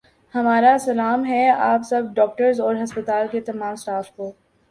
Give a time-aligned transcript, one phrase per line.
[0.33, 4.31] ہمارا سلام ہے آپ سب ڈاکٹرس اور ہسپتال کے تمام سٹاف کو